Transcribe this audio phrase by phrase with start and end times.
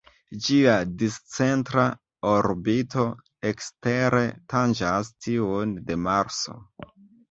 [0.45, 1.83] Ĝia discentra
[2.31, 3.07] orbito
[3.53, 4.27] ekstere
[4.57, 6.63] tanĝas tiun de Marso.